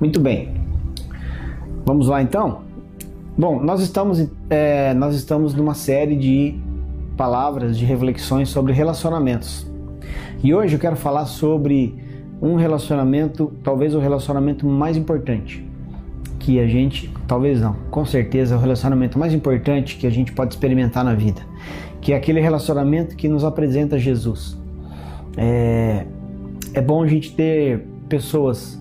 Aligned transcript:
Muito 0.00 0.18
bem. 0.18 0.48
Vamos 1.84 2.08
lá 2.08 2.22
então? 2.22 2.62
Bom, 3.36 3.62
nós 3.62 3.82
estamos, 3.82 4.26
é, 4.48 4.94
nós 4.94 5.14
estamos 5.14 5.54
numa 5.54 5.74
série 5.74 6.16
de 6.16 6.54
palavras, 7.18 7.76
de 7.76 7.84
reflexões 7.84 8.48
sobre 8.48 8.72
relacionamentos. 8.72 9.70
E 10.42 10.54
hoje 10.54 10.74
eu 10.74 10.80
quero 10.80 10.96
falar 10.96 11.26
sobre 11.26 11.94
um 12.40 12.54
relacionamento, 12.56 13.52
talvez 13.62 13.94
o 13.94 13.98
relacionamento 13.98 14.66
mais 14.66 14.96
importante 14.96 15.68
que 16.38 16.58
a 16.58 16.66
gente, 16.66 17.12
talvez 17.28 17.60
não, 17.60 17.74
com 17.90 18.06
certeza 18.06 18.54
é 18.54 18.56
o 18.56 18.60
relacionamento 18.60 19.18
mais 19.18 19.34
importante 19.34 19.98
que 19.98 20.06
a 20.06 20.10
gente 20.10 20.32
pode 20.32 20.54
experimentar 20.54 21.04
na 21.04 21.14
vida, 21.14 21.42
que 22.00 22.14
é 22.14 22.16
aquele 22.16 22.40
relacionamento 22.40 23.14
que 23.14 23.28
nos 23.28 23.44
apresenta 23.44 23.98
Jesus. 23.98 24.58
É, 25.36 26.06
é 26.72 26.80
bom 26.80 27.02
a 27.02 27.06
gente 27.06 27.34
ter 27.34 27.86
pessoas 28.08 28.80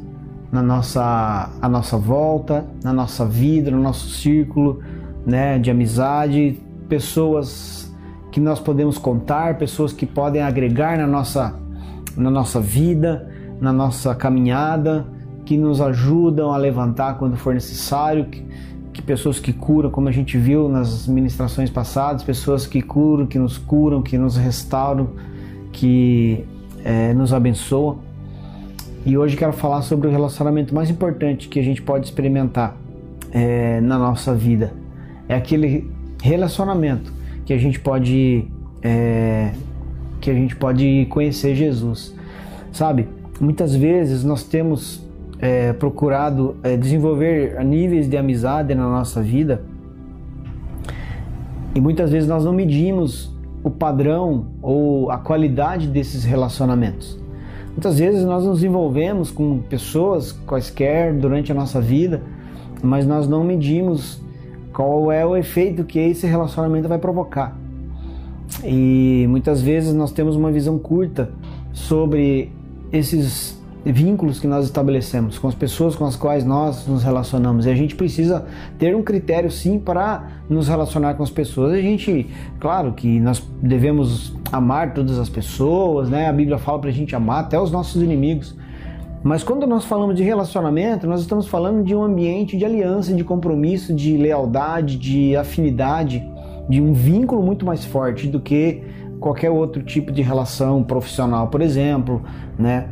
na 0.51 0.63
nossa, 0.63 1.49
a 1.61 1.69
nossa 1.69 1.97
volta, 1.97 2.65
na 2.83 2.91
nossa 2.91 3.25
vida, 3.25 3.69
no 3.69 3.79
nosso 3.79 4.09
círculo 4.09 4.81
né, 5.25 5.59
de 5.59 5.69
amizade, 5.69 6.59
pessoas 6.87 7.93
que 8.31 8.39
nós 8.39 8.59
podemos 8.59 8.97
contar, 8.97 9.57
pessoas 9.57 9.93
que 9.93 10.05
podem 10.05 10.41
agregar 10.41 10.97
na 10.97 11.07
nossa, 11.07 11.55
na 12.15 12.29
nossa 12.29 12.59
vida, 12.59 13.29
na 13.59 13.71
nossa 13.71 14.15
caminhada, 14.15 15.05
que 15.45 15.57
nos 15.57 15.81
ajudam 15.81 16.51
a 16.51 16.57
levantar 16.57 17.17
quando 17.17 17.35
for 17.35 17.53
necessário, 17.53 18.25
que, 18.25 18.45
que 18.93 19.01
pessoas 19.01 19.39
que 19.39 19.53
curam, 19.53 19.89
como 19.89 20.07
a 20.07 20.11
gente 20.11 20.37
viu 20.37 20.69
nas 20.69 21.07
ministrações 21.07 21.69
passadas, 21.69 22.23
pessoas 22.23 22.65
que 22.67 22.81
curam, 22.81 23.25
que 23.25 23.37
nos 23.39 23.57
curam, 23.57 24.01
que 24.01 24.17
nos 24.17 24.35
restauram, 24.35 25.09
que 25.71 26.45
é, 26.83 27.13
nos 27.13 27.33
abençoam. 27.33 28.08
E 29.09 29.17
hoje 29.17 29.35
quero 29.35 29.53
falar 29.53 29.81
sobre 29.81 30.07
o 30.07 30.11
relacionamento 30.11 30.75
mais 30.75 30.87
importante 30.87 31.49
que 31.49 31.59
a 31.59 31.63
gente 31.63 31.81
pode 31.81 32.05
experimentar 32.05 32.77
é, 33.31 33.81
na 33.81 33.97
nossa 33.97 34.35
vida. 34.35 34.71
É 35.27 35.33
aquele 35.33 35.89
relacionamento 36.21 37.11
que 37.43 37.51
a 37.51 37.57
gente 37.57 37.79
pode 37.79 38.45
é, 38.83 39.51
que 40.21 40.29
a 40.29 40.33
gente 40.35 40.55
pode 40.55 41.07
conhecer 41.09 41.55
Jesus, 41.55 42.15
sabe? 42.71 43.07
Muitas 43.41 43.75
vezes 43.75 44.23
nós 44.23 44.43
temos 44.43 45.03
é, 45.39 45.73
procurado 45.73 46.57
é, 46.61 46.77
desenvolver 46.77 47.65
níveis 47.65 48.07
de 48.07 48.15
amizade 48.15 48.75
na 48.75 48.87
nossa 48.87 49.23
vida 49.23 49.63
e 51.73 51.81
muitas 51.81 52.11
vezes 52.11 52.29
nós 52.29 52.45
não 52.45 52.53
medimos 52.53 53.35
o 53.63 53.71
padrão 53.71 54.49
ou 54.61 55.09
a 55.09 55.17
qualidade 55.17 55.87
desses 55.87 56.23
relacionamentos. 56.23 57.19
Muitas 57.79 57.97
vezes 57.97 58.25
nós 58.25 58.43
nos 58.43 58.61
envolvemos 58.61 59.31
com 59.31 59.59
pessoas 59.59 60.33
quaisquer 60.45 61.13
durante 61.13 61.49
a 61.53 61.55
nossa 61.55 61.79
vida, 61.79 62.21
mas 62.83 63.07
nós 63.07 63.25
não 63.25 63.41
medimos 63.41 64.21
qual 64.73 65.09
é 65.09 65.25
o 65.25 65.33
efeito 65.33 65.85
que 65.85 65.97
esse 65.97 66.27
relacionamento 66.27 66.89
vai 66.89 66.99
provocar. 66.99 67.57
E 68.65 69.25
muitas 69.29 69.61
vezes 69.61 69.93
nós 69.93 70.11
temos 70.11 70.35
uma 70.35 70.51
visão 70.51 70.77
curta 70.77 71.31
sobre 71.71 72.51
esses 72.91 73.57
vínculos 73.91 74.39
que 74.39 74.47
nós 74.47 74.65
estabelecemos 74.65 75.37
com 75.37 75.47
as 75.47 75.55
pessoas 75.55 75.95
com 75.95 76.05
as 76.05 76.15
quais 76.15 76.43
nós 76.43 76.87
nos 76.87 77.03
relacionamos. 77.03 77.65
E 77.65 77.69
a 77.69 77.75
gente 77.75 77.95
precisa 77.95 78.45
ter 78.77 78.95
um 78.95 79.01
critério 79.01 79.49
sim 79.49 79.79
para 79.79 80.27
nos 80.49 80.67
relacionar 80.67 81.13
com 81.15 81.23
as 81.23 81.29
pessoas. 81.29 81.73
A 81.73 81.81
gente, 81.81 82.27
claro 82.59 82.93
que 82.93 83.19
nós 83.19 83.41
devemos 83.61 84.33
amar 84.51 84.93
todas 84.93 85.17
as 85.17 85.29
pessoas, 85.29 86.09
né? 86.09 86.27
A 86.27 86.33
Bíblia 86.33 86.57
fala 86.57 86.79
para 86.79 86.89
a 86.89 86.93
gente 86.93 87.15
amar 87.15 87.41
até 87.41 87.59
os 87.59 87.71
nossos 87.71 88.01
inimigos. 88.01 88.55
Mas 89.21 89.43
quando 89.43 89.67
nós 89.67 89.83
falamos 89.83 90.15
de 90.15 90.23
relacionamento, 90.23 91.05
nós 91.05 91.21
estamos 91.21 91.47
falando 91.47 91.83
de 91.83 91.93
um 91.93 92.01
ambiente 92.01 92.57
de 92.57 92.63
aliança, 92.63 93.13
de 93.13 93.23
compromisso, 93.23 93.93
de 93.93 94.15
lealdade, 94.15 94.97
de 94.97 95.35
afinidade, 95.35 96.25
de 96.69 96.81
um 96.81 96.93
vínculo 96.93 97.43
muito 97.43 97.65
mais 97.65 97.83
forte 97.83 98.27
do 98.27 98.39
que 98.39 98.81
qualquer 99.19 99.49
outro 99.49 99.83
tipo 99.83 100.11
de 100.11 100.21
relação 100.21 100.83
profissional, 100.83 101.47
por 101.47 101.61
exemplo, 101.61 102.21
né? 102.57 102.89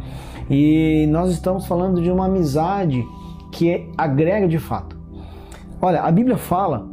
E 0.50 1.06
nós 1.10 1.32
estamos 1.32 1.66
falando 1.66 2.02
de 2.02 2.10
uma 2.12 2.26
amizade 2.26 3.06
que 3.52 3.90
agrega 3.98 4.48
de 4.48 4.60
fato. 4.60 4.98
Olha, 5.82 6.02
a 6.02 6.12
Bíblia 6.12 6.38
fala, 6.38 6.88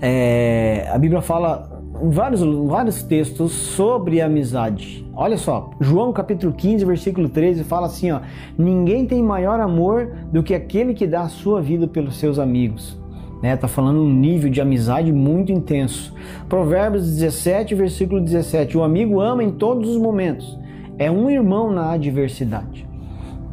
é, 0.00 0.88
a 0.92 0.98
Bíblia 0.98 1.22
fala 1.22 1.76
em 2.02 2.10
vários, 2.10 2.42
vários 2.68 3.02
textos 3.02 3.52
sobre 3.52 4.20
amizade. 4.20 5.06
Olha 5.14 5.38
só, 5.38 5.70
João 5.80 6.12
capítulo 6.12 6.52
15, 6.52 6.84
versículo 6.84 7.28
13 7.28 7.64
fala 7.64 7.86
assim: 7.86 8.10
ó, 8.10 8.20
ninguém 8.58 9.06
tem 9.06 9.22
maior 9.22 9.60
amor 9.60 10.12
do 10.30 10.42
que 10.42 10.54
aquele 10.54 10.92
que 10.92 11.06
dá 11.06 11.22
a 11.22 11.28
sua 11.28 11.62
vida 11.62 11.86
pelos 11.88 12.16
seus 12.16 12.38
amigos. 12.38 12.98
Né? 13.42 13.56
Tá 13.56 13.68
falando 13.68 14.00
um 14.00 14.12
nível 14.12 14.50
de 14.50 14.60
amizade 14.60 15.12
muito 15.12 15.52
intenso. 15.52 16.14
Provérbios 16.48 17.06
17, 17.10 17.74
versículo 17.74 18.20
17: 18.20 18.76
o 18.78 18.82
amigo 18.82 19.20
ama 19.20 19.44
em 19.44 19.50
todos 19.50 19.90
os 19.90 19.98
momentos 19.98 20.58
é 20.98 21.10
um 21.10 21.28
irmão 21.30 21.70
na 21.70 21.92
adversidade. 21.92 22.86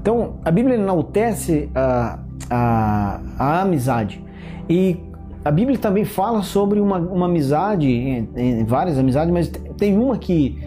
Então, 0.01 0.35
a 0.43 0.51
Bíblia 0.51 0.75
enaltece 0.75 1.69
a, 1.73 2.19
a, 2.49 3.21
a 3.37 3.61
amizade. 3.61 4.23
E 4.69 4.97
a 5.43 5.51
Bíblia 5.51 5.77
também 5.77 6.05
fala 6.05 6.41
sobre 6.41 6.79
uma, 6.79 6.97
uma 6.97 7.25
amizade, 7.25 7.89
em, 7.89 8.29
em 8.35 8.65
várias 8.65 8.97
amizades, 8.97 9.33
mas 9.33 9.51
tem 9.77 9.97
uma 9.97 10.17
que 10.17 10.57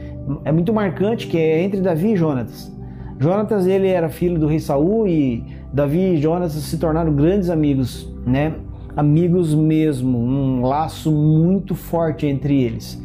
é 0.44 0.50
muito 0.50 0.72
marcante, 0.72 1.26
que 1.26 1.38
é 1.38 1.62
entre 1.62 1.80
Davi 1.80 2.12
e 2.12 2.16
Jonatas. 2.16 2.74
Jonatas, 3.18 3.66
ele 3.66 3.88
era 3.88 4.08
filho 4.08 4.38
do 4.38 4.46
rei 4.46 4.58
Saul 4.58 5.06
e 5.06 5.44
Davi 5.72 6.14
e 6.14 6.16
Jonatas 6.18 6.52
se 6.52 6.78
tornaram 6.78 7.12
grandes 7.14 7.48
amigos, 7.48 8.12
né? 8.26 8.54
Amigos 8.96 9.54
mesmo, 9.54 10.18
um 10.18 10.62
laço 10.62 11.12
muito 11.12 11.74
forte 11.74 12.26
entre 12.26 12.62
eles. 12.62 12.98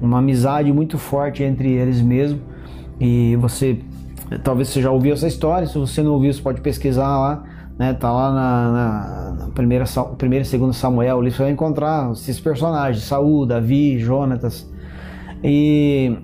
Uma 0.00 0.18
amizade 0.18 0.72
muito 0.72 0.96
forte 0.96 1.42
entre 1.42 1.68
eles 1.68 2.00
mesmo. 2.00 2.40
E 3.00 3.34
você, 3.36 3.80
talvez 4.44 4.68
você 4.68 4.80
já 4.80 4.92
ouviu 4.92 5.12
essa 5.12 5.26
história, 5.26 5.66
se 5.66 5.76
você 5.76 6.00
não 6.00 6.12
ouviu, 6.12 6.32
você 6.32 6.40
pode 6.40 6.60
pesquisar 6.60 7.18
lá, 7.18 7.44
né? 7.76 7.92
Tá 7.92 8.12
lá 8.12 8.32
na, 8.32 9.32
na, 9.34 9.46
primeira, 9.48 9.84
primeira 10.16 10.44
e 10.44 10.46
segunda 10.46 10.72
Samuel, 10.72 11.18
ali 11.18 11.32
você 11.32 11.42
vai 11.42 11.50
encontrar 11.50 12.12
esses 12.12 12.38
personagens, 12.38 13.02
Saul, 13.02 13.44
Davi, 13.44 13.98
Jonatas. 13.98 14.70
E, 15.42 16.16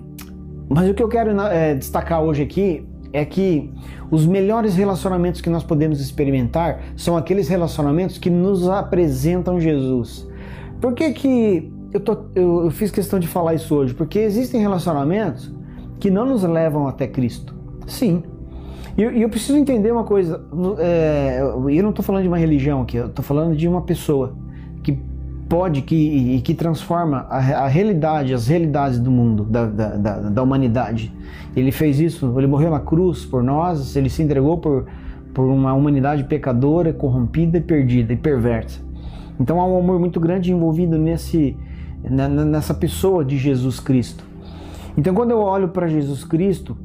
mas 0.69 0.89
o 0.89 0.93
que 0.93 1.03
eu 1.03 1.09
quero 1.09 1.37
é, 1.41 1.75
destacar 1.75 2.23
hoje 2.23 2.43
aqui 2.43 2.88
é 3.11 3.25
que 3.25 3.71
os 4.11 4.25
melhores 4.25 4.75
relacionamentos 4.75 5.41
que 5.41 5.49
nós 5.49 5.63
podemos 5.63 5.99
experimentar 5.99 6.81
são 6.95 7.17
aqueles 7.17 7.47
relacionamentos 7.47 8.17
que 8.17 8.29
nos 8.29 8.67
apresentam 8.67 9.59
Jesus. 9.59 10.27
Por 10.79 10.93
que, 10.93 11.11
que 11.11 11.71
eu, 11.93 11.99
tô, 11.99 12.17
eu, 12.35 12.65
eu 12.65 12.71
fiz 12.71 12.91
questão 12.91 13.19
de 13.19 13.27
falar 13.27 13.53
isso 13.55 13.75
hoje? 13.75 13.93
Porque 13.93 14.19
existem 14.19 14.61
relacionamentos 14.61 15.53
que 15.99 16.09
não 16.09 16.25
nos 16.25 16.43
levam 16.43 16.87
até 16.87 17.07
Cristo. 17.07 17.53
Sim. 17.87 18.23
E 18.97 19.03
eu, 19.03 19.11
eu, 19.11 19.29
preciso 19.29 19.57
entender 19.57 19.91
uma 19.91 20.03
coisa. 20.03 20.43
É, 20.79 21.39
eu 21.41 21.83
não 21.83 21.89
estou 21.89 22.03
falando 22.03 22.23
de 22.23 22.27
uma 22.27 22.37
religião 22.37 22.81
aqui, 22.81 22.97
eu 22.97 23.07
estou 23.07 23.23
falando 23.23 23.55
de 23.55 23.67
uma 23.67 23.81
pessoa 23.81 24.35
pode 25.49 25.81
que, 25.81 25.95
e 25.95 26.41
que 26.41 26.53
transforma 26.53 27.25
a, 27.29 27.37
a, 27.37 27.67
realidade, 27.67 28.33
as 28.33 28.47
realidades 28.47 28.99
do 28.99 29.09
mundo, 29.09 29.43
da, 29.43 29.65
da, 29.65 29.95
da, 29.95 30.19
da, 30.29 30.43
humanidade. 30.43 31.11
Ele 31.55 31.71
fez 31.71 31.99
isso, 31.99 32.33
ele 32.37 32.45
morreu 32.45 32.69
na 32.69 32.79
cruz 32.79 33.25
por 33.25 33.43
nós, 33.43 33.95
ele 33.95 34.09
se 34.09 34.21
entregou 34.21 34.59
por, 34.59 34.85
por 35.33 35.45
uma 35.45 35.73
humanidade 35.73 36.23
pecadora, 36.23 36.93
corrompida 36.93 37.59
perdida 37.59 38.13
e 38.13 38.15
perversa. 38.15 38.79
Então 39.39 39.59
há 39.59 39.65
um 39.65 39.79
amor 39.79 39.99
muito 39.99 40.19
grande 40.19 40.51
envolvido 40.51 40.97
nesse, 40.97 41.57
nessa 42.03 42.73
pessoa 42.73 43.25
de 43.25 43.37
Jesus 43.37 43.79
Cristo. 43.79 44.23
Então, 44.97 45.13
quando 45.13 45.31
eu 45.31 45.39
olho 45.39 45.69
para 45.69 45.87
Jesus 45.87 46.23
Cristo, 46.23 46.77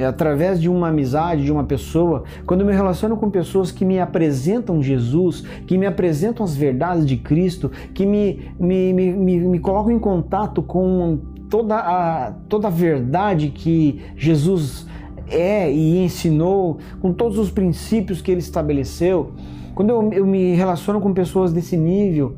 é 0.00 0.06
através 0.06 0.60
de 0.60 0.68
uma 0.68 0.88
amizade, 0.88 1.44
de 1.44 1.52
uma 1.52 1.64
pessoa, 1.64 2.24
quando 2.46 2.62
eu 2.62 2.66
me 2.66 2.72
relaciono 2.72 3.16
com 3.16 3.30
pessoas 3.30 3.70
que 3.70 3.84
me 3.84 4.00
apresentam 4.00 4.82
Jesus, 4.82 5.44
que 5.66 5.76
me 5.76 5.86
apresentam 5.86 6.44
as 6.44 6.56
verdades 6.56 7.04
de 7.04 7.16
Cristo, 7.16 7.70
que 7.92 8.06
me, 8.06 8.40
me, 8.58 8.92
me, 8.92 9.12
me, 9.12 9.38
me 9.40 9.58
colocam 9.58 9.92
em 9.92 9.98
contato 9.98 10.62
com 10.62 11.18
toda 11.50 11.76
a, 11.76 12.32
toda 12.48 12.68
a 12.68 12.70
verdade 12.70 13.48
que 13.48 14.00
Jesus 14.16 14.86
é 15.28 15.70
e 15.70 16.02
ensinou, 16.04 16.78
com 17.00 17.12
todos 17.12 17.38
os 17.38 17.50
princípios 17.50 18.22
que 18.22 18.30
ele 18.30 18.40
estabeleceu, 18.40 19.32
quando 19.74 19.90
eu, 19.90 20.12
eu 20.12 20.26
me 20.26 20.54
relaciono 20.54 21.00
com 21.00 21.12
pessoas 21.12 21.52
desse 21.52 21.76
nível, 21.76 22.36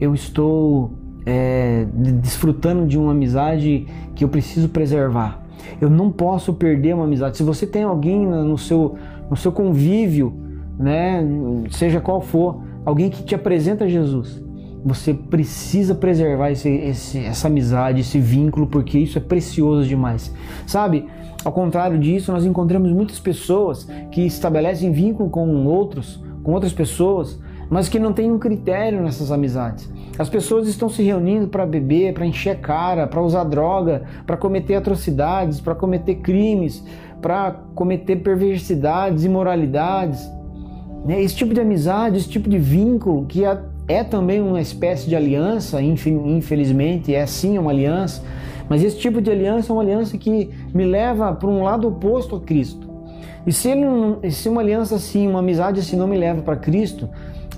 eu 0.00 0.14
estou 0.14 0.92
é, 1.24 1.86
desfrutando 1.94 2.86
de 2.86 2.98
uma 2.98 3.12
amizade 3.12 3.86
que 4.14 4.24
eu 4.24 4.28
preciso 4.28 4.68
preservar. 4.68 5.41
Eu 5.80 5.90
não 5.90 6.10
posso 6.10 6.52
perder 6.52 6.94
uma 6.94 7.04
amizade. 7.04 7.36
Se 7.36 7.42
você 7.42 7.66
tem 7.66 7.82
alguém 7.82 8.26
no 8.26 8.56
seu, 8.58 8.96
no 9.30 9.36
seu 9.36 9.52
convívio, 9.52 10.32
né, 10.78 11.24
seja 11.70 12.00
qual 12.00 12.20
for, 12.20 12.62
alguém 12.84 13.10
que 13.10 13.22
te 13.22 13.34
apresenta 13.34 13.88
Jesus, 13.88 14.42
você 14.84 15.14
precisa 15.14 15.94
preservar 15.94 16.50
esse, 16.50 16.68
esse, 16.68 17.18
essa 17.18 17.46
amizade, 17.46 18.00
esse 18.00 18.18
vínculo, 18.18 18.66
porque 18.66 18.98
isso 18.98 19.16
é 19.18 19.20
precioso 19.20 19.86
demais. 19.86 20.34
Sabe? 20.66 21.06
Ao 21.44 21.52
contrário 21.52 21.98
disso, 21.98 22.32
nós 22.32 22.44
encontramos 22.44 22.90
muitas 22.92 23.18
pessoas 23.18 23.88
que 24.10 24.22
estabelecem 24.22 24.92
vínculo 24.92 25.30
com 25.30 25.66
outros, 25.66 26.22
com 26.42 26.52
outras 26.52 26.72
pessoas, 26.72 27.38
mas 27.70 27.88
que 27.88 27.98
não 27.98 28.12
têm 28.12 28.30
um 28.30 28.38
critério 28.38 29.02
nessas 29.02 29.32
amizades. 29.32 29.90
As 30.18 30.28
pessoas 30.28 30.68
estão 30.68 30.88
se 30.88 31.02
reunindo 31.02 31.48
para 31.48 31.64
beber, 31.64 32.12
para 32.12 32.26
encher 32.26 32.58
cara, 32.58 33.06
para 33.06 33.22
usar 33.22 33.44
droga, 33.44 34.02
para 34.26 34.36
cometer 34.36 34.74
atrocidades, 34.74 35.60
para 35.60 35.74
cometer 35.74 36.16
crimes, 36.16 36.84
para 37.20 37.52
cometer 37.74 38.16
perversidades, 38.16 39.24
imoralidades. 39.24 40.30
Né? 41.04 41.22
Esse 41.22 41.36
tipo 41.36 41.54
de 41.54 41.60
amizade, 41.60 42.18
esse 42.18 42.28
tipo 42.28 42.48
de 42.48 42.58
vínculo, 42.58 43.24
que 43.24 43.44
é, 43.44 43.58
é 43.88 44.04
também 44.04 44.40
uma 44.40 44.60
espécie 44.60 45.08
de 45.08 45.16
aliança, 45.16 45.80
infelizmente, 45.80 47.14
é 47.14 47.24
sim 47.24 47.56
uma 47.56 47.70
aliança, 47.70 48.22
mas 48.68 48.84
esse 48.84 48.98
tipo 48.98 49.20
de 49.20 49.30
aliança 49.30 49.72
é 49.72 49.74
uma 49.74 49.82
aliança 49.82 50.18
que 50.18 50.50
me 50.74 50.84
leva 50.84 51.32
para 51.32 51.48
um 51.48 51.62
lado 51.62 51.88
oposto 51.88 52.36
a 52.36 52.40
Cristo. 52.40 52.90
E 53.46 53.52
se, 53.52 53.68
ele, 53.68 54.30
se 54.30 54.48
uma 54.48 54.60
aliança 54.60 54.94
assim, 54.94 55.26
uma 55.26 55.40
amizade 55.40 55.80
assim 55.80 55.96
não 55.96 56.06
me 56.06 56.16
leva 56.16 56.42
para 56.42 56.54
Cristo, 56.56 57.08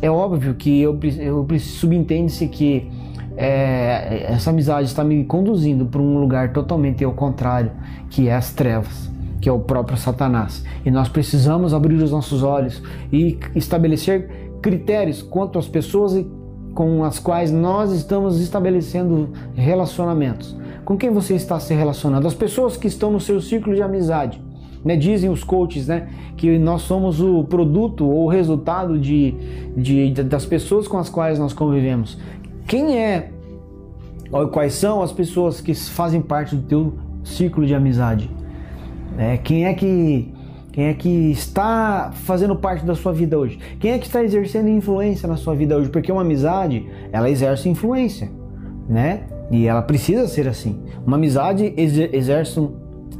é 0.04 0.10
óbvio 0.10 0.54
que 0.54 0.82
eu, 0.82 1.00
eu 1.18 1.46
subentende-se 1.58 2.46
que 2.46 2.90
é, 3.38 4.26
essa 4.28 4.50
amizade 4.50 4.86
está 4.86 5.02
me 5.02 5.24
conduzindo 5.24 5.86
para 5.86 5.98
um 5.98 6.18
lugar 6.18 6.52
totalmente 6.52 7.02
ao 7.02 7.12
contrário, 7.12 7.72
que 8.10 8.28
é 8.28 8.34
as 8.34 8.52
trevas, 8.52 9.10
que 9.40 9.48
é 9.48 9.52
o 9.52 9.60
próprio 9.60 9.96
Satanás. 9.96 10.62
E 10.84 10.90
nós 10.90 11.08
precisamos 11.08 11.72
abrir 11.72 11.94
os 11.94 12.10
nossos 12.10 12.42
olhos 12.42 12.82
e 13.10 13.38
estabelecer 13.54 14.58
critérios 14.60 15.22
quanto 15.22 15.58
às 15.58 15.66
pessoas 15.66 16.22
com 16.74 17.02
as 17.02 17.18
quais 17.18 17.50
nós 17.50 17.90
estamos 17.90 18.38
estabelecendo 18.40 19.30
relacionamentos. 19.54 20.54
Com 20.84 20.98
quem 20.98 21.10
você 21.10 21.34
está 21.34 21.58
se 21.58 21.72
relacionando? 21.72 22.26
As 22.26 22.34
pessoas 22.34 22.76
que 22.76 22.88
estão 22.88 23.10
no 23.10 23.20
seu 23.20 23.40
círculo 23.40 23.74
de 23.74 23.80
amizade 23.80 24.43
né? 24.84 24.96
Dizem 24.96 25.30
os 25.30 25.42
coaches 25.42 25.88
né, 25.88 26.08
que 26.36 26.58
nós 26.58 26.82
somos 26.82 27.20
o 27.20 27.44
produto 27.44 28.06
ou 28.06 28.24
o 28.24 28.28
resultado 28.28 28.98
de, 28.98 29.34
de, 29.76 30.10
das 30.22 30.44
pessoas 30.44 30.86
com 30.86 30.98
as 30.98 31.08
quais 31.08 31.38
nós 31.38 31.52
convivemos. 31.52 32.18
Quem 32.66 32.98
é, 32.98 33.30
quais 34.52 34.74
são 34.74 35.02
as 35.02 35.12
pessoas 35.12 35.60
que 35.60 35.74
fazem 35.74 36.20
parte 36.20 36.54
do 36.54 36.62
teu 36.62 36.94
círculo 37.22 37.66
de 37.66 37.74
amizade? 37.74 38.30
É, 39.16 39.36
quem 39.36 39.66
é 39.66 39.74
que 39.74 40.32
quem 40.72 40.86
é 40.86 40.94
que 40.94 41.30
está 41.30 42.10
fazendo 42.12 42.56
parte 42.56 42.84
da 42.84 42.96
sua 42.96 43.12
vida 43.12 43.38
hoje? 43.38 43.60
Quem 43.78 43.92
é 43.92 43.98
que 43.98 44.06
está 44.06 44.24
exercendo 44.24 44.68
influência 44.68 45.28
na 45.28 45.36
sua 45.36 45.54
vida 45.54 45.76
hoje? 45.76 45.88
Porque 45.88 46.10
uma 46.10 46.22
amizade, 46.22 46.84
ela 47.12 47.30
exerce 47.30 47.68
influência, 47.68 48.28
né? 48.88 49.22
E 49.52 49.68
ela 49.68 49.82
precisa 49.82 50.26
ser 50.26 50.48
assim. 50.48 50.82
Uma 51.06 51.16
amizade 51.16 51.72
exerce 51.76 52.58
um, 52.58 52.72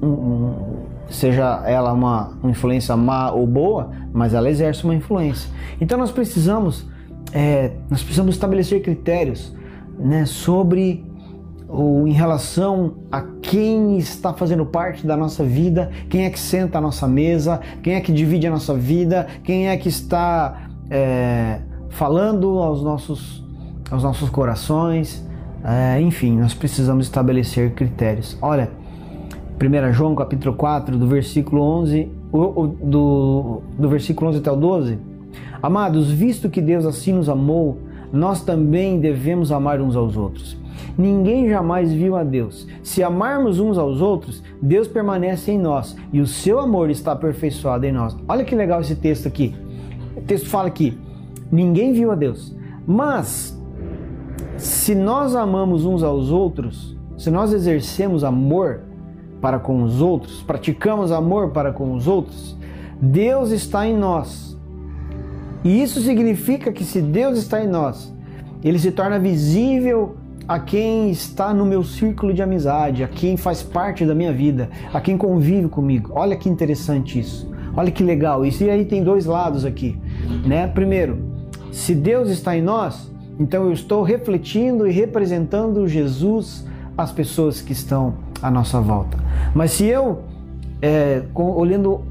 um, 0.02 0.73
seja 1.10 1.62
ela 1.66 1.92
uma, 1.92 2.36
influência 2.44 2.96
má 2.96 3.30
ou 3.30 3.46
boa, 3.46 3.90
mas 4.12 4.34
ela 4.34 4.48
exerce 4.48 4.84
uma 4.84 4.94
influência. 4.94 5.50
Então 5.80 5.98
nós 5.98 6.10
precisamos, 6.10 6.86
é, 7.32 7.72
nós 7.90 8.02
precisamos 8.02 8.34
estabelecer 8.34 8.82
critérios 8.82 9.54
né, 9.98 10.24
sobre 10.26 11.04
ou 11.68 12.06
em 12.06 12.12
relação 12.12 12.94
a 13.10 13.20
quem 13.42 13.98
está 13.98 14.32
fazendo 14.32 14.64
parte 14.64 15.04
da 15.04 15.16
nossa 15.16 15.42
vida, 15.42 15.90
quem 16.08 16.24
é 16.24 16.30
que 16.30 16.38
senta 16.38 16.78
à 16.78 16.80
nossa 16.80 17.08
mesa, 17.08 17.60
quem 17.82 17.94
é 17.94 18.00
que 18.00 18.12
divide 18.12 18.46
a 18.46 18.50
nossa 18.50 18.74
vida, 18.74 19.26
quem 19.42 19.68
é 19.68 19.76
que 19.76 19.88
está 19.88 20.68
é, 20.88 21.58
falando 21.88 22.58
aos 22.60 22.80
nossos, 22.82 23.44
aos 23.90 24.04
nossos 24.04 24.30
corações. 24.30 25.26
É, 25.64 26.00
enfim, 26.00 26.38
nós 26.38 26.54
precisamos 26.54 27.06
estabelecer 27.06 27.72
critérios. 27.72 28.38
Olha, 28.40 28.70
1 29.60 29.92
João 29.92 30.14
capítulo 30.14 30.54
4, 30.54 30.98
do 30.98 31.06
versículo 31.06 31.62
11, 31.62 32.10
do, 32.82 33.62
do 33.78 33.88
versículo 33.88 34.30
11 34.30 34.38
até 34.38 34.50
o 34.50 34.56
12. 34.56 34.98
Amados, 35.62 36.10
visto 36.10 36.50
que 36.50 36.60
Deus 36.60 36.84
assim 36.84 37.12
nos 37.12 37.28
amou, 37.28 37.78
nós 38.12 38.42
também 38.42 38.98
devemos 38.98 39.52
amar 39.52 39.80
uns 39.80 39.96
aos 39.96 40.16
outros. 40.16 40.56
Ninguém 40.98 41.48
jamais 41.48 41.92
viu 41.92 42.16
a 42.16 42.22
Deus. 42.22 42.66
Se 42.82 43.02
amarmos 43.02 43.58
uns 43.58 43.78
aos 43.78 44.00
outros, 44.00 44.42
Deus 44.60 44.86
permanece 44.86 45.52
em 45.52 45.58
nós 45.58 45.96
e 46.12 46.20
o 46.20 46.26
seu 46.26 46.60
amor 46.60 46.90
está 46.90 47.12
aperfeiçoado 47.12 47.86
em 47.86 47.92
nós. 47.92 48.16
Olha 48.28 48.44
que 48.44 48.54
legal 48.54 48.80
esse 48.80 48.94
texto 48.94 49.26
aqui. 49.26 49.54
O 50.16 50.20
texto 50.20 50.48
fala 50.48 50.70
que 50.70 50.98
ninguém 51.50 51.92
viu 51.92 52.10
a 52.12 52.14
Deus. 52.14 52.54
Mas 52.86 53.58
se 54.56 54.94
nós 54.94 55.34
amamos 55.34 55.84
uns 55.84 56.02
aos 56.02 56.30
outros, 56.30 56.96
se 57.16 57.30
nós 57.30 57.52
exercemos 57.52 58.22
amor, 58.22 58.82
para 59.44 59.58
com 59.58 59.82
os 59.82 60.00
outros, 60.00 60.40
praticamos 60.40 61.12
amor 61.12 61.50
para 61.50 61.70
com 61.70 61.92
os 61.92 62.08
outros, 62.08 62.56
Deus 62.98 63.50
está 63.50 63.86
em 63.86 63.94
nós. 63.94 64.58
E 65.62 65.82
isso 65.82 66.00
significa 66.00 66.72
que 66.72 66.82
se 66.82 67.02
Deus 67.02 67.36
está 67.36 67.62
em 67.62 67.68
nós, 67.68 68.10
ele 68.62 68.78
se 68.78 68.90
torna 68.90 69.18
visível 69.18 70.16
a 70.48 70.58
quem 70.58 71.10
está 71.10 71.52
no 71.52 71.66
meu 71.66 71.84
círculo 71.84 72.32
de 72.32 72.42
amizade, 72.42 73.04
a 73.04 73.06
quem 73.06 73.36
faz 73.36 73.62
parte 73.62 74.06
da 74.06 74.14
minha 74.14 74.32
vida, 74.32 74.70
a 74.94 74.98
quem 74.98 75.18
convive 75.18 75.68
comigo. 75.68 76.12
Olha 76.14 76.36
que 76.36 76.48
interessante 76.48 77.18
isso. 77.18 77.46
Olha 77.76 77.90
que 77.90 78.02
legal. 78.02 78.46
Isso 78.46 78.64
e 78.64 78.70
aí 78.70 78.86
tem 78.86 79.04
dois 79.04 79.26
lados 79.26 79.66
aqui, 79.66 80.00
né? 80.46 80.66
Primeiro, 80.68 81.18
se 81.70 81.94
Deus 81.94 82.30
está 82.30 82.56
em 82.56 82.62
nós, 82.62 83.12
então 83.38 83.64
eu 83.64 83.74
estou 83.74 84.02
refletindo 84.02 84.86
e 84.86 84.90
representando 84.90 85.86
Jesus 85.86 86.66
às 86.96 87.12
pessoas 87.12 87.60
que 87.60 87.74
estão 87.74 88.23
à 88.44 88.50
nossa 88.50 88.78
volta. 88.78 89.16
Mas 89.54 89.70
se 89.70 89.86
eu, 89.86 90.20
é, 90.82 91.22
olhando 91.34 92.02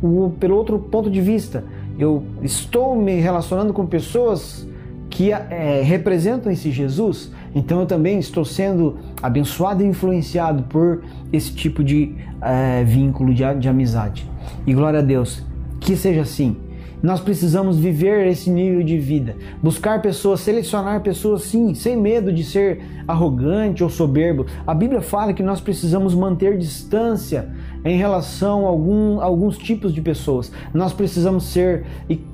o, 0.00 0.32
pelo 0.38 0.56
outro 0.56 0.78
ponto 0.78 1.10
de 1.10 1.20
vista, 1.20 1.64
eu 1.98 2.22
estou 2.42 2.94
me 2.94 3.16
relacionando 3.16 3.72
com 3.72 3.84
pessoas 3.84 4.66
que 5.10 5.32
é, 5.32 5.82
representam 5.82 6.52
esse 6.52 6.70
Jesus, 6.70 7.32
então 7.52 7.80
eu 7.80 7.86
também 7.86 8.20
estou 8.20 8.44
sendo 8.44 8.98
abençoado 9.20 9.82
e 9.82 9.86
influenciado 9.86 10.62
por 10.62 11.02
esse 11.32 11.52
tipo 11.52 11.82
de 11.82 12.14
é, 12.40 12.84
vínculo 12.84 13.34
de, 13.34 13.42
de 13.58 13.68
amizade. 13.68 14.30
E 14.64 14.72
glória 14.72 15.00
a 15.00 15.02
Deus, 15.02 15.44
que 15.80 15.96
seja 15.96 16.20
assim. 16.20 16.56
Nós 17.02 17.20
precisamos 17.20 17.78
viver 17.78 18.26
esse 18.26 18.50
nível 18.50 18.82
de 18.82 18.98
vida, 18.98 19.36
buscar 19.62 20.02
pessoas, 20.02 20.40
selecionar 20.40 21.00
pessoas, 21.00 21.42
sim, 21.42 21.74
sem 21.74 21.96
medo 21.96 22.32
de 22.32 22.44
ser 22.44 22.82
arrogante 23.08 23.82
ou 23.82 23.88
soberbo. 23.88 24.46
A 24.66 24.74
Bíblia 24.74 25.00
fala 25.00 25.32
que 25.32 25.42
nós 25.42 25.60
precisamos 25.60 26.14
manter 26.14 26.58
distância 26.58 27.48
em 27.84 27.96
relação 27.96 28.66
a 28.66 28.68
algum, 28.68 29.20
alguns 29.20 29.56
tipos 29.56 29.94
de 29.94 30.02
pessoas. 30.02 30.52
Nós 30.74 30.92
precisamos 30.92 31.44
ser 31.44 31.84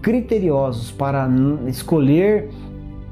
criteriosos 0.02 0.90
para 0.90 1.28
escolher 1.68 2.50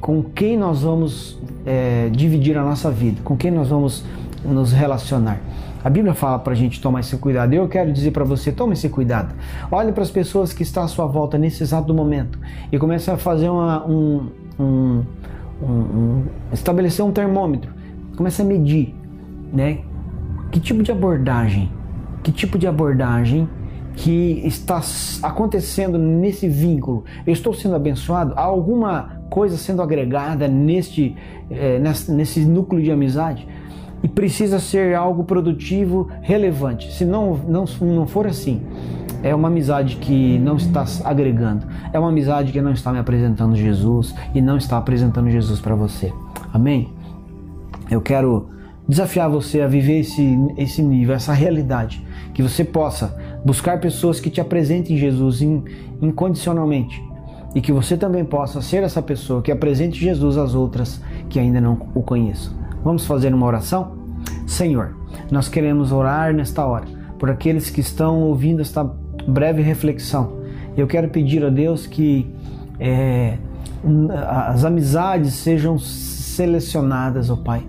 com 0.01 0.23
quem 0.23 0.59
nós 0.59 0.83
vamos 0.83 1.39
é, 1.65 2.11
dividir 2.11 2.59
a 2.59 2.63
nossa 2.63 2.91
vida, 2.91 3.21
com 3.25 3.37
quem 3.37 3.51
nós 3.51 3.69
vamos 3.69 4.05
nos 4.45 4.73
relacionar. 4.73 5.41
A 5.85 5.91
Bíblia 5.91 6.15
fala 6.15 6.39
para 6.39 6.55
a 6.55 6.57
gente 6.57 6.81
tomar 6.81 7.01
esse 7.01 7.15
cuidado. 7.19 7.53
Eu 7.53 7.69
quero 7.69 7.93
dizer 7.93 8.11
para 8.11 8.25
você, 8.25 8.51
tome 8.51 8.73
esse 8.73 8.89
cuidado. 8.89 9.35
Olhe 9.71 9.93
para 9.93 10.03
as 10.03 10.11
pessoas 10.11 10.51
que 10.51 10.63
estão 10.63 10.83
à 10.83 10.89
sua 10.89 11.05
volta 11.05 11.37
nesse 11.37 11.63
exato 11.63 11.93
momento 11.93 12.39
e 12.73 12.79
comece 12.79 13.11
a 13.11 13.19
fazer 13.19 13.51
uma, 13.51 13.87
um, 13.87 14.31
um, 14.59 15.05
um, 15.63 16.23
estabelecer 16.51 17.05
um 17.05 17.13
termômetro. 17.13 17.71
Comece 18.17 18.41
a 18.41 18.47
medir, 18.47 18.95
né? 19.53 19.81
Que 20.51 20.59
tipo 20.59 20.83
de 20.83 20.91
abordagem? 20.91 21.71
Que 22.23 22.33
tipo 22.33 22.57
de 22.57 22.67
abordagem 22.67 23.47
que 23.95 24.41
está 24.47 24.81
acontecendo 25.23 25.99
nesse 25.99 26.49
vínculo? 26.49 27.05
Eu 27.27 27.35
estou 27.35 27.53
sendo 27.53 27.75
abençoado? 27.75 28.33
Há 28.37 28.43
alguma 28.43 29.21
coisa 29.29 29.59
sendo 29.59 29.83
agregada 29.83 30.49
neste, 30.49 31.15
é, 31.51 31.79
nesse, 31.79 32.11
nesse 32.11 32.41
núcleo 32.41 32.83
de 32.83 32.91
amizade? 32.91 33.47
E 34.05 34.09
precisa 34.09 34.61
ser 34.61 34.95
algo 34.95 35.25
produtivo, 35.25 36.11
relevante. 36.21 36.93
Se 36.93 37.07
não, 37.07 37.39
não, 37.49 37.65
não 37.81 38.07
for 38.07 38.27
assim, 38.27 38.61
é 39.23 39.35
uma 39.35 39.49
amizade 39.49 39.97
que 39.97 40.39
não 40.41 40.57
está 40.57 40.85
agregando, 41.03 41.65
é 41.91 41.99
uma 41.99 42.11
amizade 42.11 42.53
que 42.53 42.61
não 42.61 42.73
está 42.73 42.93
me 42.93 42.99
apresentando 42.99 43.57
Jesus 43.57 44.15
e 44.35 44.43
não 44.43 44.59
está 44.59 44.77
apresentando 44.77 45.31
Jesus 45.31 45.59
para 45.59 45.75
você. 45.75 46.13
Amém? 46.53 46.93
Eu 47.91 48.03
quero 48.03 48.51
desafiar 48.87 49.31
você 49.31 49.63
a 49.63 49.67
viver 49.67 50.01
esse, 50.01 50.39
esse 50.59 50.83
nível, 50.83 51.15
essa 51.15 51.33
realidade, 51.33 52.07
que 52.35 52.43
você 52.43 52.63
possa 52.63 53.17
buscar 53.43 53.81
pessoas 53.81 54.21
que 54.21 54.29
te 54.29 54.39
apresentem 54.39 54.99
Jesus 54.99 55.41
incondicionalmente 56.03 57.03
e 57.55 57.61
que 57.63 57.73
você 57.73 57.97
também 57.97 58.23
possa 58.23 58.61
ser 58.61 58.83
essa 58.83 59.01
pessoa 59.01 59.41
que 59.41 59.51
apresente 59.51 59.99
Jesus 59.99 60.37
às 60.37 60.55
outras 60.55 61.01
que 61.31 61.39
ainda 61.39 61.59
não 61.59 61.89
o 61.95 62.03
conheçam. 62.03 62.64
Vamos 62.85 63.07
fazer 63.07 63.33
uma 63.33 63.47
oração? 63.47 63.97
Senhor, 64.47 64.95
nós 65.31 65.49
queremos 65.49 65.91
orar 65.91 66.35
nesta 66.35 66.67
hora 66.67 66.85
por 67.19 67.31
aqueles 67.31 67.71
que 67.71 67.81
estão 67.81 68.21
ouvindo 68.21 68.61
esta 68.61 68.85
breve 69.27 69.63
reflexão. 69.63 70.35
Eu 70.77 70.87
quero 70.87 71.09
pedir 71.09 71.43
a 71.43 71.49
Deus 71.49 71.87
que 71.87 72.31
é, 72.79 73.39
as 74.29 74.67
amizades 74.67 75.33
sejam 75.33 75.79
selecionadas, 75.79 77.31
ó 77.31 77.37
Pai, 77.37 77.63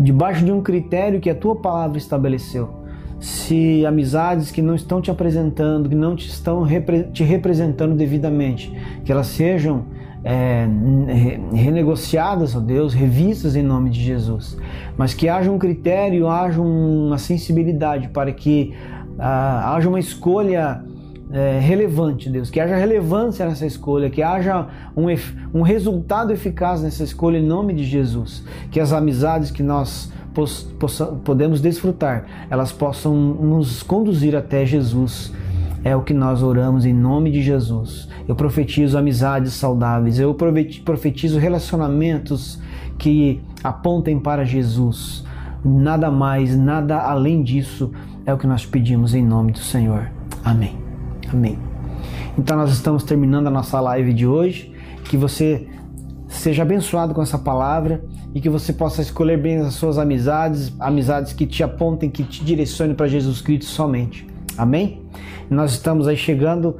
debaixo 0.00 0.42
de 0.42 0.50
um 0.50 0.62
critério 0.62 1.20
que 1.20 1.28
a 1.28 1.34
tua 1.34 1.56
palavra 1.56 1.98
estabeleceu. 1.98 2.82
Se 3.20 3.84
amizades 3.84 4.50
que 4.50 4.62
não 4.62 4.74
estão 4.74 5.02
te 5.02 5.10
apresentando, 5.10 5.86
que 5.86 5.94
não 5.94 6.16
te 6.16 6.28
estão 6.28 6.66
te 7.12 7.22
representando 7.22 7.94
devidamente, 7.94 8.72
que 9.04 9.12
elas 9.12 9.26
sejam 9.26 9.84
é, 10.24 10.66
renegociadas, 11.52 12.56
ó 12.56 12.60
Deus, 12.60 12.94
revistas 12.94 13.54
em 13.54 13.62
nome 13.62 13.90
de 13.90 14.02
Jesus, 14.02 14.56
mas 14.96 15.12
que 15.12 15.28
haja 15.28 15.50
um 15.50 15.58
critério, 15.58 16.28
haja 16.28 16.60
uma 16.60 17.18
sensibilidade 17.18 18.08
para 18.08 18.32
que 18.32 18.74
ah, 19.18 19.74
haja 19.74 19.88
uma 19.88 20.00
escolha 20.00 20.82
é, 21.30 21.58
relevante, 21.58 22.30
Deus, 22.30 22.48
que 22.48 22.58
haja 22.58 22.74
relevância 22.76 23.46
nessa 23.46 23.66
escolha, 23.66 24.08
que 24.08 24.22
haja 24.22 24.66
um, 24.96 25.06
um 25.52 25.62
resultado 25.62 26.32
eficaz 26.32 26.82
nessa 26.82 27.04
escolha 27.04 27.38
em 27.38 27.44
nome 27.44 27.74
de 27.74 27.84
Jesus, 27.84 28.42
que 28.70 28.80
as 28.80 28.92
amizades 28.92 29.50
que 29.50 29.62
nós 29.62 30.10
podemos 31.24 31.60
desfrutar, 31.60 32.46
elas 32.50 32.72
possam 32.72 33.14
nos 33.14 33.82
conduzir 33.82 34.34
até 34.34 34.66
Jesus. 34.66 35.32
É 35.84 35.94
o 35.94 36.02
que 36.02 36.14
nós 36.14 36.42
oramos 36.42 36.86
em 36.86 36.94
nome 36.94 37.30
de 37.30 37.42
Jesus. 37.42 38.08
Eu 38.26 38.34
profetizo 38.34 38.96
amizades 38.96 39.52
saudáveis, 39.52 40.18
eu 40.18 40.34
profetizo 40.34 41.38
relacionamentos 41.38 42.58
que 42.98 43.42
apontem 43.62 44.18
para 44.18 44.44
Jesus. 44.44 45.24
Nada 45.62 46.10
mais, 46.10 46.56
nada 46.56 46.98
além 46.98 47.42
disso 47.42 47.92
é 48.24 48.32
o 48.32 48.38
que 48.38 48.46
nós 48.46 48.64
pedimos 48.64 49.14
em 49.14 49.24
nome 49.24 49.52
do 49.52 49.58
Senhor. 49.58 50.10
Amém. 50.42 50.78
Amém. 51.30 51.58
Então 52.38 52.56
nós 52.56 52.72
estamos 52.72 53.04
terminando 53.04 53.46
a 53.48 53.50
nossa 53.50 53.78
live 53.80 54.12
de 54.14 54.26
hoje. 54.26 54.72
Que 55.04 55.18
você 55.18 55.68
seja 56.28 56.62
abençoado 56.62 57.12
com 57.12 57.20
essa 57.22 57.38
palavra 57.38 58.02
e 58.34 58.40
que 58.40 58.48
você 58.48 58.72
possa 58.72 59.02
escolher 59.02 59.40
bem 59.40 59.58
as 59.58 59.74
suas 59.74 59.98
amizades, 59.98 60.72
amizades 60.80 61.32
que 61.32 61.46
te 61.46 61.62
apontem, 61.62 62.10
que 62.10 62.24
te 62.24 62.42
direcionem 62.42 62.96
para 62.96 63.06
Jesus 63.06 63.40
Cristo 63.40 63.66
somente. 63.66 64.26
Amém? 64.56 65.02
Nós 65.50 65.72
estamos 65.72 66.08
aí 66.08 66.16
chegando, 66.16 66.76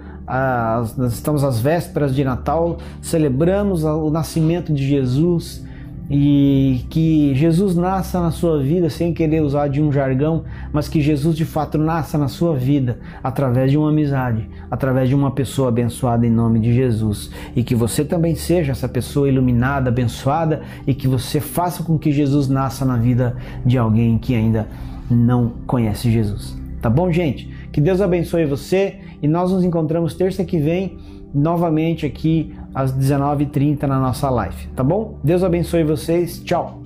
nós 0.97 1.13
estamos 1.13 1.45
às 1.45 1.61
vésperas 1.61 2.15
de 2.15 2.25
Natal, 2.25 2.79
celebramos 3.03 3.85
o 3.85 4.11
nascimento 4.11 4.73
de 4.73 4.87
Jesus 4.87 5.65
e 6.09 6.85
que 6.91 7.35
Jesus 7.35 7.75
nasça 7.75 8.21
na 8.21 8.31
sua 8.31 8.63
vida 8.63 8.91
sem 8.91 9.15
querer 9.15 9.41
usar 9.41 9.69
de 9.69 9.81
um 9.81 9.91
jargão, 9.91 10.45
mas 10.73 10.87
que 10.87 11.01
Jesus 11.01 11.35
de 11.35 11.45
fato 11.45 11.79
nasça 11.79 12.19
na 12.19 12.29
sua 12.29 12.55
vida 12.55 12.99
através 13.23 13.71
de 13.71 13.79
uma 13.79 13.89
amizade, 13.89 14.49
através 14.71 15.09
de 15.09 15.15
uma 15.15 15.31
pessoa 15.31 15.69
abençoada 15.69 16.27
em 16.27 16.31
nome 16.31 16.61
de 16.61 16.75
Jesus 16.75 17.31
e 17.57 17.65
que 17.65 17.75
você 17.75 18.05
também 18.05 18.35
seja 18.35 18.73
essa 18.73 18.89
pessoa 18.89 19.29
iluminada, 19.29 19.89
abençoada 19.89 20.63
e 20.87 20.93
que 20.95 21.09
você 21.09 21.41
faça 21.41 21.83
com 21.83 21.99
que 21.99 22.13
Jesus 22.13 22.49
nasça 22.49 22.85
na 22.85 22.97
vida 22.97 23.37
de 23.65 23.79
alguém 23.79 24.19
que 24.19 24.35
ainda 24.35 24.69
não 25.11 25.53
conhece 25.67 26.11
Jesus. 26.11 26.55
Tá 26.83 26.91
bom, 26.91 27.11
gente? 27.11 27.51
Que 27.75 27.81
Deus 27.81 28.01
abençoe 28.01 28.45
você 28.45 29.01
e 29.21 29.27
nós 29.27 29.51
nos 29.51 29.65
encontramos 29.65 30.15
terça 30.15 30.45
que 30.45 30.59
vem 30.59 30.97
novamente 31.35 32.07
aqui 32.07 32.55
às 32.73 32.97
19h30 32.97 33.83
na 33.83 33.99
nossa 33.99 34.31
live, 34.31 34.69
tá 34.77 34.85
bom? 34.85 35.19
Deus 35.25 35.43
abençoe 35.43 35.83
vocês, 35.83 36.41
tchau! 36.45 36.84